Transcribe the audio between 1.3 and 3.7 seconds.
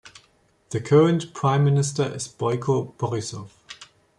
Prime Minister is Boyko Borisov.